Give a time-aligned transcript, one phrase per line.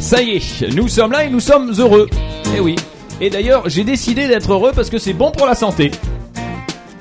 [0.00, 2.08] Ça y est, nous sommes là et nous sommes heureux.
[2.56, 2.76] Eh oui.
[3.20, 5.90] Et d'ailleurs, j'ai décidé d'être heureux parce que c'est bon pour la santé.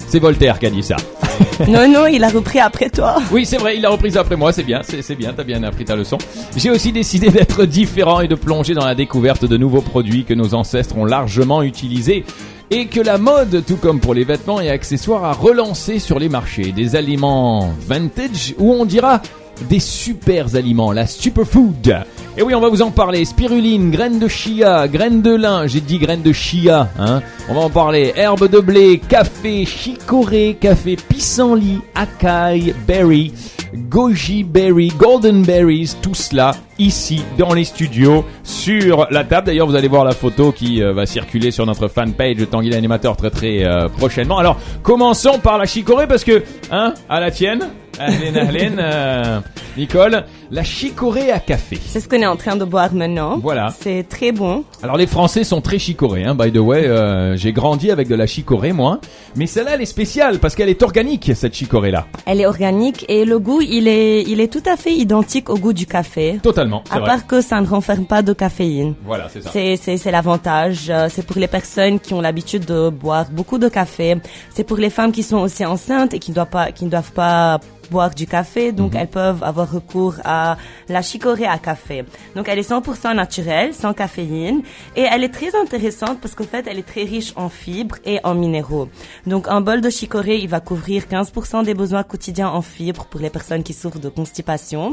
[0.08, 0.96] C'est Voltaire qui a dit ça.
[1.68, 3.18] non, non, il a repris après toi.
[3.32, 5.86] Oui, c'est vrai, il a repris après moi, c'est bien, c'est bien, t'as bien appris
[5.86, 6.18] ta leçon.
[6.56, 10.34] J'ai aussi décidé d'être différent et de plonger dans la découverte de nouveaux produits que
[10.34, 12.26] nos ancêtres ont largement utilisés
[12.72, 16.30] et que la mode, tout comme pour les vêtements et accessoires, a relancé sur les
[16.30, 16.72] marchés.
[16.72, 19.22] Des aliments vintage ou on dira
[19.70, 22.04] des super aliments, la superfood.
[22.38, 23.26] Et oui, on va vous en parler.
[23.26, 27.22] Spiruline, graines de chia, graines de lin, j'ai dit graines de chia, hein.
[27.50, 28.14] On va en parler.
[28.16, 33.34] Herbes de blé, café, chicorée, café pissenlit, acai, berry,
[33.74, 39.48] goji berry, golden berries, tout cela ici dans les studios sur la table.
[39.48, 43.16] D'ailleurs, vous allez voir la photo qui euh, va circuler sur notre fanpage Tanguy l'animateur
[43.18, 44.38] très très euh, prochainement.
[44.38, 47.68] Alors, commençons par la chicorée parce que, hein, à la tienne.
[48.00, 49.40] Ahlin, ahlin, euh,
[49.76, 51.80] Nicole, la chicorée à café.
[51.84, 53.40] C'est ce qu'on est en train de boire maintenant.
[53.42, 53.74] Voilà.
[53.80, 54.64] C'est très bon.
[54.84, 56.86] Alors les Français sont très chicorés, hein, by the way.
[56.86, 59.00] euh, J'ai grandi avec de la chicorée, moi.
[59.36, 62.06] Mais celle-là, elle est spéciale parce qu'elle est organique, cette chicorée-là.
[62.28, 65.58] Elle est organique et le goût, il est, il est tout à fait identique au
[65.58, 66.40] goût du café.
[66.44, 67.06] Totalement, À vrai.
[67.06, 68.96] part que ça ne renferme pas de caféine.
[69.06, 69.52] Voilà, c'est ça.
[69.52, 70.90] C'est, l'avantage.
[70.90, 74.18] Euh, C'est pour les personnes qui ont l'habitude de boire beaucoup de café.
[74.54, 76.90] C'est pour les femmes qui sont aussi enceintes et qui ne doivent pas, qui ne
[76.90, 77.60] doivent pas
[77.90, 78.72] boire du café.
[78.72, 79.00] Donc, Mhm.
[79.00, 80.58] elles peuvent avoir recours à
[80.90, 82.06] la chicorée à café.
[82.36, 84.62] Donc, elle est 100% naturelle, sans caféine.
[84.96, 88.20] Et elle est très intéressante parce qu'en fait, elle est très riche en fibres et
[88.24, 88.90] en minéraux.
[89.26, 93.20] Donc, un bol de chicorée, il va couvrir 15% des besoins quotidiens en fibres pour
[93.20, 94.92] les personnes qui souffrent de constipation.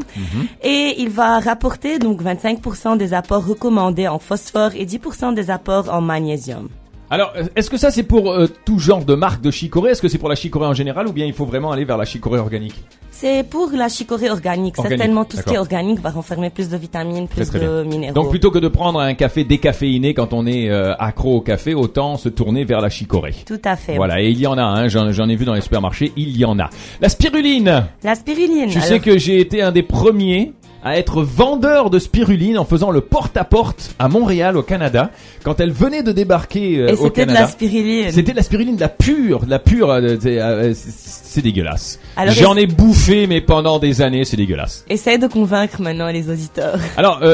[0.63, 5.89] Et il va rapporter donc 25% des apports recommandés en phosphore et 10% des apports
[5.93, 6.69] en magnésium.
[7.09, 9.91] Alors, est-ce que ça c'est pour euh, tout genre de marque de chicorée?
[9.91, 11.97] Est-ce que c'est pour la chicorée en général ou bien il faut vraiment aller vers
[11.97, 12.73] la chicorée organique?
[13.11, 14.77] C'est pour la chicorée organique.
[14.77, 17.67] Organique, Certainement, tout ce qui est organique va renfermer plus de vitamines, plus Très, très
[17.67, 17.91] de bien.
[17.91, 18.13] minéraux.
[18.13, 21.73] Donc plutôt que de prendre un café décaféiné quand on est euh, accro au café,
[21.75, 23.35] autant se tourner vers la chicorée.
[23.45, 23.95] Tout à fait.
[23.95, 26.43] Voilà, et il y en a, hein, j'en ai vu dans les supermarchés, il y
[26.43, 26.69] en a.
[27.01, 28.67] La spiruline La spiruline.
[28.69, 30.53] Tu sais alors- que j'ai été un des premiers
[30.85, 35.09] à être vendeur de spiruline en faisant le porte-à-porte à Montréal au Canada
[35.43, 37.39] quand elle venait de débarquer euh, Et au c'était de Canada.
[37.41, 38.11] la spiruline.
[38.11, 41.99] C'était de la spiruline de la pure, de la pure, euh, c'est euh, c'est- dégueulasse.
[42.29, 44.85] J'en ai bouffé mais pendant des années, c'est dégueulasse.
[44.89, 46.79] Essaye de convaincre maintenant les auditeurs.
[46.97, 47.25] Alors, euh,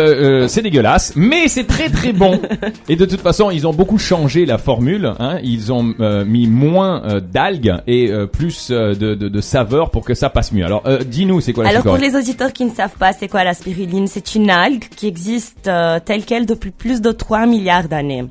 [0.44, 2.42] euh, c'est dégueulasse, mais c'est très très bon.
[2.90, 5.14] et de toute façon, ils ont beaucoup changé la formule.
[5.20, 5.38] Hein.
[5.44, 9.92] Ils ont euh, mis moins euh, d'algues et euh, plus euh, de, de, de saveur
[9.92, 10.66] pour que ça passe mieux.
[10.66, 13.28] Alors, euh, dis-nous, c'est quoi la Alors pour les auditeurs qui ne savent pas c'est
[13.28, 17.46] quoi la spiruline, c'est une algue qui existe euh, telle qu'elle depuis plus de 3
[17.46, 18.26] milliards d'années.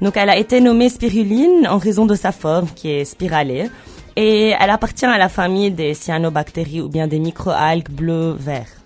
[0.00, 3.70] Donc elle a été nommée spiruline en raison de sa forme qui est spiralée
[4.16, 8.83] et elle appartient à la famille des cyanobactéries ou bien des microalgues bleu-vert.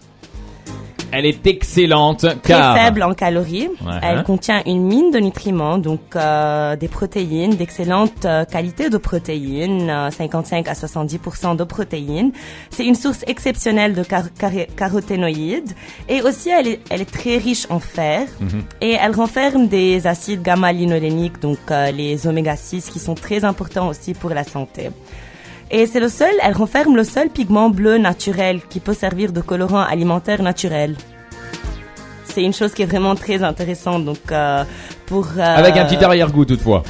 [1.11, 3.69] Elle est excellente Très car faible en calories,
[4.03, 9.89] elle contient une mine de nutriments, donc euh, des protéines, d'excellente euh, qualité de protéines,
[9.89, 12.33] euh, 55 à 70% de protéines.
[12.71, 14.25] C'est une source exceptionnelle de car-
[14.77, 15.73] caroténoïdes.
[16.09, 18.23] Et aussi elle est, elle est très riche en fer.
[18.81, 23.89] Et elle renferme des acides gamma-linoléniques, donc euh, les oméga 6 qui sont très importants
[23.89, 24.91] aussi pour la santé.
[25.71, 29.43] Et c'est le seul, elle renferme le seul pigment bleu naturel qui peut servir de
[29.43, 30.97] colorant alimentaire naturel.
[32.25, 34.05] C'est une chose qui est vraiment très intéressante.
[34.05, 34.65] Donc, euh,
[35.07, 36.83] pour euh, avec un petit arrière-goût toutefois.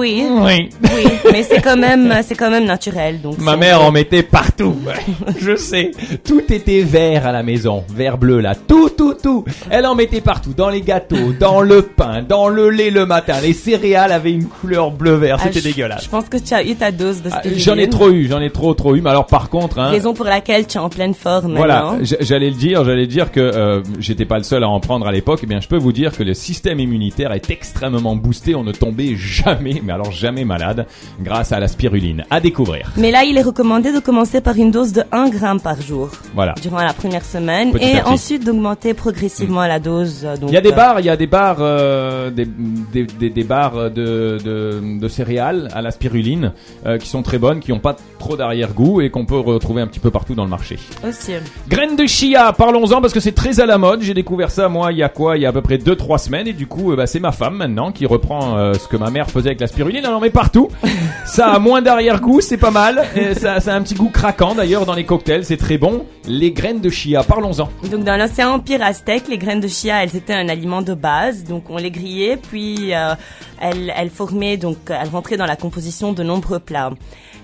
[0.00, 0.70] Oui, Oui.
[0.82, 3.20] oui, mais c'est quand même, c'est quand même naturel.
[3.20, 4.74] Donc, Ma mère en mettait partout.
[5.38, 5.90] Je sais.
[6.24, 7.84] Tout était vert à la maison.
[7.94, 8.54] Vert bleu là.
[8.54, 9.44] Tout, tout, tout.
[9.70, 10.52] Elle en mettait partout.
[10.56, 13.34] Dans les gâteaux, dans le pain, dans le lait le matin.
[13.42, 15.36] Les céréales avaient une couleur bleu-vert.
[15.40, 16.04] Ah, C'était dégueulasse.
[16.04, 17.42] Je pense que tu as eu ta dose de Ah.
[17.56, 18.26] J'en ai trop eu.
[18.28, 19.00] J'en ai trop, trop eu.
[19.02, 22.48] Mais alors par contre, hein, Raison pour laquelle tu es en pleine forme Voilà, j'allais
[22.50, 25.40] le dire, j'allais dire que euh, j'étais pas le seul à en prendre à l'époque.
[25.42, 28.54] Eh bien, je peux vous dire que le système immunitaire est extrêmement boosté.
[28.54, 30.86] On ne tombait jamais, mais alors jamais malade,
[31.20, 32.24] grâce à la spiruline.
[32.30, 32.92] À découvrir.
[32.96, 36.10] Mais là, il est recommandé de commencer par une dose de 1 gramme par jour
[36.34, 36.54] Voilà.
[36.62, 40.22] durant la première semaine Petit et ensuite d'augmenter progressivement la dose.
[40.24, 42.44] euh, Donc, Il y a des euh, bars, il y a des bars, euh, des,
[42.46, 46.52] des, des, des bars de, de, de céréales à la spiruline
[46.86, 49.86] euh, qui sont très bonnes, qui n'ont pas trop d'arrière-goût et qu'on peut retrouver un
[49.88, 50.78] petit peu partout dans le marché.
[51.06, 51.32] Aussi.
[51.68, 54.02] Graines de chia, parlons-en parce que c'est très à la mode.
[54.02, 55.36] J'ai découvert ça moi il y a quoi?
[55.36, 57.32] Il y a à peu près 2-3 semaines et du coup euh, bah, c'est ma
[57.32, 58.40] femme maintenant qui reprend
[58.74, 59.79] ce que ma mère faisait avec la spiruline.
[59.88, 60.68] Elle en met partout.
[61.26, 63.04] ça a moins d'arrière-goût, c'est pas mal.
[63.16, 66.04] Et ça, ça a un petit goût craquant d'ailleurs dans les cocktails, c'est très bon.
[66.26, 67.68] Les graines de chia, parlons-en.
[67.90, 71.44] Donc dans l'ancien empire aztèque, les graines de chia, elles étaient un aliment de base.
[71.44, 73.14] Donc on les grillait, puis euh,
[73.60, 76.90] elles, elles formaient, donc elles rentraient dans la composition de nombreux plats.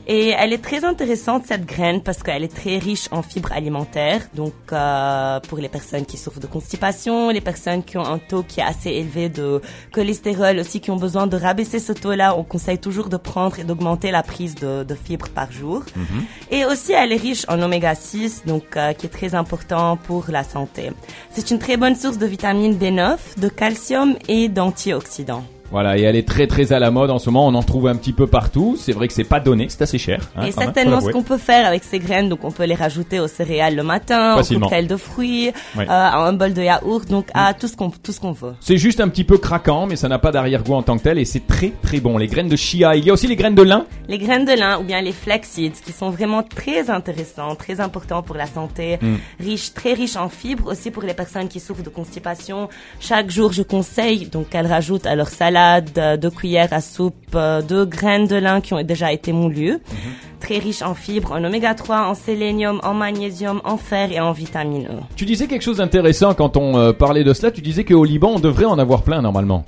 [0.08, 4.22] Et elle est très intéressante cette graine parce qu'elle est très riche en fibres alimentaires.
[4.34, 8.44] Donc euh, pour les personnes qui souffrent de constipation, les personnes qui ont un taux
[8.44, 9.60] qui est assez élevé de
[9.92, 13.64] cholestérol aussi qui ont besoin de rabaisser ce taux-là, on conseille toujours de prendre et
[13.64, 15.82] d'augmenter la prise de, de fibres par jour.
[15.96, 16.24] Mhm.
[16.52, 20.26] Et aussi elle est riche en oméga 6 donc euh, qui est très important pour
[20.28, 20.92] la santé.
[21.32, 25.44] C'est une très bonne source de vitamine B9, de calcium et d'antioxydants.
[25.70, 27.46] Voilà, et elle est très très à la mode en ce moment.
[27.48, 28.76] On en trouve un petit peu partout.
[28.78, 30.20] C'est vrai que c'est pas donné, c'est assez cher.
[30.36, 33.20] hein, et certainement ce qu'on peut faire avec ces graines, donc on peut les rajouter
[33.20, 34.66] aux céréales le matin, au Facilement.
[34.68, 38.12] cocktail de fruits, euh, à un bol de yaourt, donc à tout ce qu'on tout
[38.12, 38.54] ce qu'on veut.
[38.60, 41.18] C'est juste un petit peu craquant, mais ça n'a pas d'arrière-goût en tant que tel
[41.18, 42.18] et c'est très très bon.
[42.18, 43.86] Les graines de chia, il y a aussi les graines de lin.
[44.08, 47.80] Les graines de lin ou bien les flax seeds qui sont vraiment très intéressants, très
[47.80, 49.16] importants pour la santé, Mm.
[49.40, 52.68] riches, très riches en fibres aussi pour les personnes qui souffrent de constipation.
[53.00, 57.14] Chaque jour, je conseille donc qu'elles rajoutent à leur salade euh, deux cuillères à soupe
[57.34, 59.74] euh, de graines de lin qui ont déjà été moulues.
[59.74, 60.40] Mm-hmm.
[60.40, 64.32] Très riches en fibres, en oméga 3, en sélénium, en magnésium, en fer et en
[64.32, 65.02] vitamine E.
[65.16, 67.50] Tu disais quelque chose d'intéressant quand on euh, parlait de cela.
[67.50, 69.64] Tu disais qu'au Liban, on devrait en avoir plein normalement.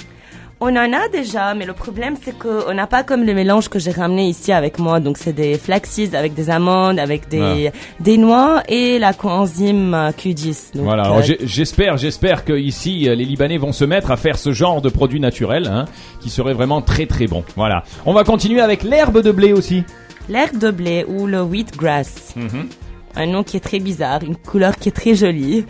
[0.61, 3.79] On en a déjà, mais le problème c'est qu'on n'a pas comme le mélange que
[3.79, 4.99] j'ai ramené ici avec moi.
[4.99, 7.71] Donc c'est des flaxseeds avec des amandes, avec des,
[8.01, 10.75] des noix et la coenzyme euh, Q10.
[10.75, 11.13] Donc, Voilà.
[11.13, 14.83] euh, j'espère, j'espère que ici euh, les Libanais vont se mettre à faire ce genre
[14.83, 15.85] de produits naturels, hein,
[16.21, 17.45] qui serait vraiment très très bon.
[17.55, 17.85] Voilà.
[18.05, 19.85] On va continuer avec l'herbe de blé aussi.
[20.29, 22.35] L'herbe de blé ou le wheatgrass.
[22.35, 22.69] Mhm.
[23.17, 25.65] Un nom qui est très bizarre, une couleur qui est très jolie,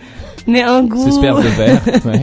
[0.47, 1.83] mais un goût, C'est sperme de verre.
[2.05, 2.21] ouais.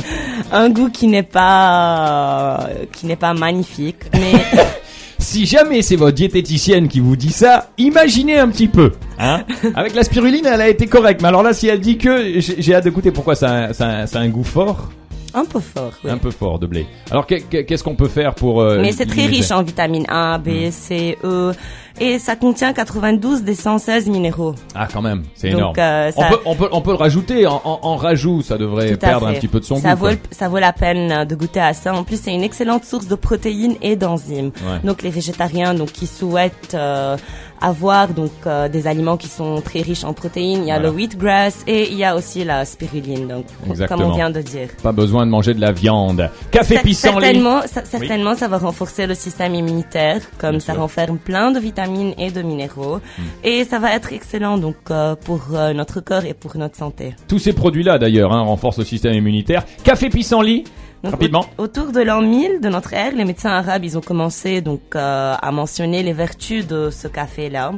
[0.52, 3.98] un goût qui n'est pas, euh, qui n'est pas magnifique.
[4.14, 4.34] Mais
[5.18, 8.92] Si jamais c'est votre diététicienne qui vous dit ça, imaginez un petit peu.
[9.18, 9.44] Hein
[9.76, 11.22] Avec la spiruline, elle a été correcte.
[11.22, 13.12] Mais alors là, si elle dit que, j'ai hâte de goûter.
[13.12, 14.90] Pourquoi ça, ça, ça a un goût fort
[15.36, 15.92] un peu fort.
[16.04, 16.10] oui.
[16.12, 16.88] Un peu fort de blé.
[17.12, 18.62] Alors que- que- qu'est-ce qu'on peut faire pour...
[18.62, 20.38] euh, Mais c'est très riche en vitamines A.
[20.38, 21.52] B, C, E,
[22.00, 24.56] et ça contient 92 des 116 minéraux.
[24.74, 25.76] Ah quand même, c'est énorme.
[25.78, 28.58] euh, on, ça- peut, on, peut, on peut le rajouter en, en, en rajout, ça
[28.58, 30.02] devrait perdre un petit peu de son ça goût.
[30.02, 30.16] Vaut, quoi.
[30.32, 31.94] ça vaut la peine de goûter à ça.
[31.94, 34.52] En plus, c'est une excellente source de protéines et d'enzymes.
[34.66, 34.80] Ouais.
[34.84, 37.16] Donc, les végétariens, donc qui souhaitent euh,
[37.62, 40.90] avoir donc euh, des aliments qui sont très riches en protéines, il y a Voilà.
[40.90, 43.28] le wheatgrass et il y a aussi la spiruline.
[43.28, 44.08] Donc, comme Exactement.
[44.12, 44.70] on vient de dire.
[44.84, 46.30] Pas besoin de manger de la viande.
[46.52, 47.14] Café pissenlit.
[47.22, 50.82] certainement, ça, certainement, ça va renforcer le système immunitaire, comme Bien ça sûr.
[50.82, 53.24] renferme plein de vitamines et de minéraux, Hmm.
[53.44, 57.16] et ça va être excellent donc euh, pour euh, notre corps et pour notre santé.
[57.28, 59.64] Tous ces produits-là d'ailleurs hein, renforcent le système immunitaire.
[59.84, 60.64] Café pissenlit.
[61.06, 61.46] Donc, Rapidement.
[61.58, 64.82] au- autour de l'an 1000 de notre ère, les médecins arabes, ils ont commencé donc
[64.96, 67.72] euh, à mentionner les vertus de ce café-là.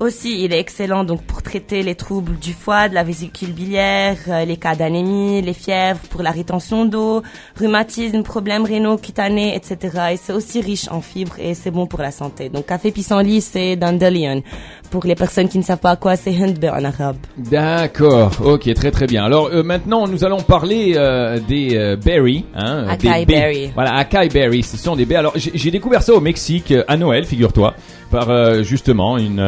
[0.00, 4.16] Aussi, il est excellent donc pour traiter les troubles du foie, de la vésicule biliaire,
[4.26, 7.22] euh, les cas d'anémie, les fièvres, pour la rétention d'eau,
[7.56, 9.76] rhumatisme, problèmes rénaux, cutanés, etc.
[10.12, 12.48] Et c'est aussi riche en fibres et c'est bon pour la santé.
[12.48, 14.42] Donc, café pissenlit, c'est dandelion.
[14.92, 17.16] Pour les personnes qui ne savent pas quoi, c'est hindbe en arabe.
[17.38, 19.24] D'accord, ok, très très bien.
[19.24, 22.44] Alors euh, maintenant, nous allons parler euh, des euh, berries.
[22.54, 23.70] Hein, Acai des berry.
[23.74, 25.16] Voilà, acai berries, ce sont des baies.
[25.16, 27.74] Alors j'ai découvert ça au Mexique à Noël, figure-toi,
[28.10, 29.40] par justement une,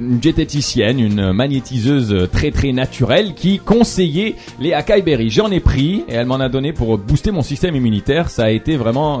[0.00, 5.30] une diététicienne, une magnétiseuse très très naturelle qui conseillait les acai berries.
[5.30, 8.30] J'en ai pris et elle m'en a donné pour booster mon système immunitaire.
[8.30, 9.20] Ça a été vraiment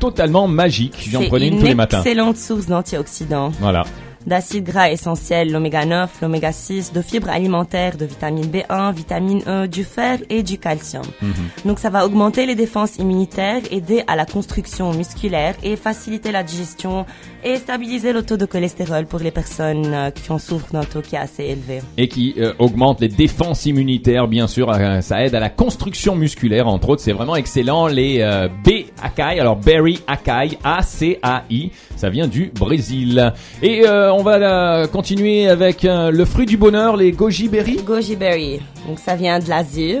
[0.00, 1.08] totalement magique.
[1.12, 1.98] J'en C'est prenais une une tous les matins.
[1.98, 3.52] excellente source d'antioxydants.
[3.60, 3.84] Voilà.
[4.26, 9.66] D'acides gras essentiels, l'oméga 9, l'oméga 6, de fibres alimentaires, de vitamine B1, vitamine E,
[9.66, 11.04] du fer et du calcium.
[11.22, 11.32] Mhm.
[11.64, 16.42] Donc ça va augmenter les défenses immunitaires, aider à la construction musculaire et faciliter la
[16.42, 17.06] digestion
[17.44, 21.00] et stabiliser le taux de cholestérol pour les personnes euh, qui en souffrent d'un taux
[21.00, 21.80] qui est assez élevé.
[21.96, 24.70] et qui euh, augmente les défenses immunitaires, bien sûr.
[24.70, 27.02] euh, ça aide à la construction musculaire, entre autres.
[27.02, 27.86] C'est vraiment excellent.
[27.86, 28.18] Les
[28.64, 33.32] B acai, alors berry acai, A-C-A-I, ça vient du Brésil.
[33.62, 33.84] Et
[34.16, 37.76] on va euh, continuer avec euh, le fruit du bonheur, les goji berry.
[37.76, 39.98] Goji berry, donc ça vient de l'Asie,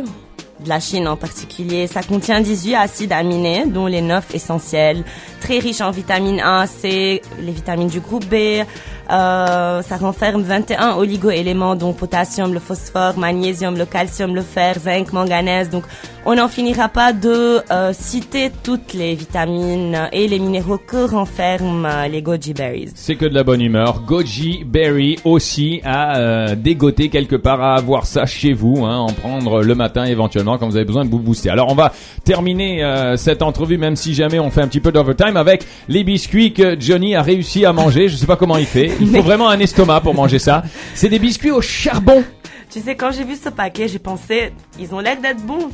[0.64, 1.86] de la Chine en particulier.
[1.86, 5.04] Ça contient 18 acides aminés, dont les 9 essentiels,
[5.40, 8.64] très riches en vitamine A, C, les vitamines du groupe B.
[9.08, 15.12] Euh, ça renferme 21 oligo-éléments, dont potassium, le phosphore, magnésium, le calcium, le fer, zinc,
[15.12, 15.70] manganèse.
[15.70, 15.84] Donc,
[16.24, 21.86] on n'en finira pas de euh, citer toutes les vitamines et les minéraux que renferment
[21.86, 22.90] euh, les goji berries.
[22.96, 24.00] C'est que de la bonne humeur.
[24.00, 29.62] Goji berry aussi à dégoter quelque part, à avoir ça chez vous, hein, en prendre
[29.62, 31.50] le matin éventuellement quand vous avez besoin de vous booster.
[31.50, 31.92] Alors on va
[32.24, 36.04] terminer euh, cette entrevue, même si jamais on fait un petit peu d'overtime, avec les
[36.04, 38.08] biscuits que Johnny a réussi à manger.
[38.08, 38.90] Je sais pas comment il fait.
[39.00, 40.62] Il faut vraiment un estomac pour manger ça.
[40.94, 42.22] C'est des biscuits au charbon.
[42.70, 45.68] Tu sais, quand j'ai vu ce paquet, j'ai pensé, ils ont l'air d'être bons.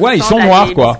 [0.00, 0.96] ouais, ils sont noirs quoi.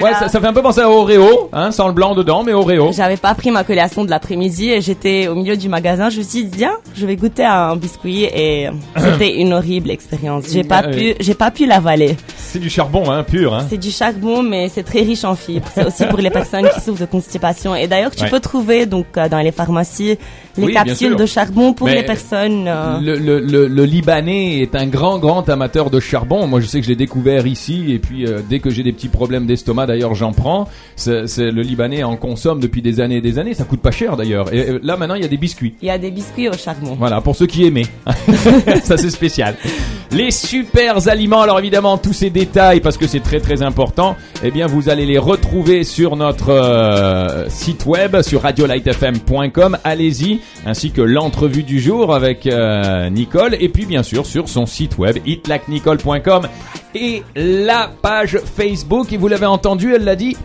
[0.00, 2.52] Ouais, ça, ça fait un peu penser à Oreo, hein, sans le blanc dedans, mais
[2.52, 2.92] Oreo.
[2.92, 6.10] J'avais pas pris ma collation de l'après-midi et j'étais au milieu du magasin.
[6.10, 9.90] Je me suis dit, viens, je vais goûter à un biscuit et c'était une horrible
[9.90, 10.44] expérience.
[10.50, 12.16] J'ai pas Ah pu, j'ai pas pu l'avaler.
[12.52, 13.54] C'est du charbon, hein, pur.
[13.54, 13.66] Hein.
[13.70, 15.68] C'est du charbon, mais c'est très riche en fibres.
[15.74, 17.74] C'est aussi pour les personnes qui souffrent de constipation.
[17.76, 18.30] Et d'ailleurs, tu Ouais.
[18.30, 20.18] peux trouver donc euh, dans les pharmacies
[20.56, 22.64] les Oui, capsules de charbon pour Mais les personnes.
[22.66, 26.46] euh, Le, le, le, le Libanais est un grand, grand amateur de charbon.
[26.48, 27.92] Moi, je sais que je l'ai découvert ici.
[27.92, 30.68] Et puis, euh, dès que j'ai des petits problèmes d'estomac, d'ailleurs, j'en prends.
[30.96, 33.54] C'est, le Libanais en consomme depuis des années et des années.
[33.54, 34.52] Ça coûte pas cher, d'ailleurs.
[34.52, 35.74] Et là, maintenant, il y a des biscuits.
[35.82, 36.96] Il y a des biscuits au charbon.
[36.98, 37.86] Voilà, pour ceux qui aimaient.
[38.82, 39.54] ça, c'est spécial.
[40.10, 44.66] Les super aliments, alors évidemment, tous ces parce que c'est très très important, eh bien,
[44.66, 49.78] vous allez les retrouver sur notre euh, site web, sur radiolightfm.com.
[49.84, 54.66] Allez-y, ainsi que l'entrevue du jour avec euh, Nicole, et puis bien sûr sur son
[54.66, 56.48] site web, hitlikenicole.com,
[56.94, 60.36] et la page Facebook, et vous l'avez entendu, elle l'a dit.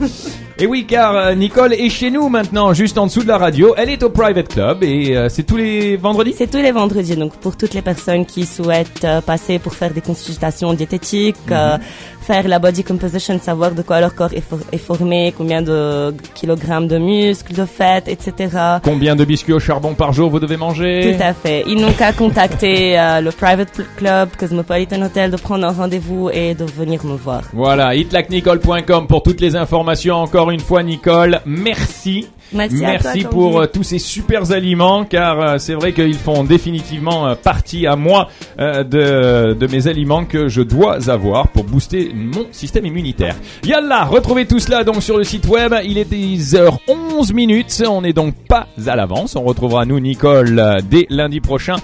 [0.58, 3.74] Et oui, car euh, Nicole est chez nous maintenant, juste en dessous de la radio.
[3.76, 6.34] Elle est au Private Club et euh, c'est tous les vendredis?
[6.36, 9.92] C'est tous les vendredis, donc pour toutes les personnes qui souhaitent euh, passer pour faire
[9.92, 11.78] des consultations diététiques, euh,
[12.20, 16.14] faire la body composition, savoir de quoi leur corps est, for- est formé, combien de
[16.34, 18.56] kilogrammes de muscles, de fêtes, etc.
[18.84, 21.16] Combien de biscuits au charbon par jour vous devez manger?
[21.16, 21.64] Tout à fait.
[21.66, 26.30] Ils n'ont qu'à contacter euh, le Private Pl- Club, Cosmopolitan Hotel, de prendre un rendez-vous
[26.32, 27.42] et de venir me voir.
[27.52, 30.16] Voilà, hitlikenicole.com pour toutes les informations.
[30.16, 32.28] Encore une fois, Nicole, merci.
[32.52, 37.26] Merci toi, pour euh, tous ces super aliments, car euh, c'est vrai qu'ils font définitivement
[37.26, 38.28] euh, partie à moi
[38.58, 43.34] de, de mes aliments que je dois avoir pour booster mon système immunitaire.
[43.64, 45.74] Yalla, retrouvez tout cela donc sur le site web.
[45.84, 47.82] Il est 10h11 minutes.
[47.88, 49.34] On n'est donc pas à l'avance.
[49.36, 51.76] On retrouvera nous, Nicole, dès lundi prochain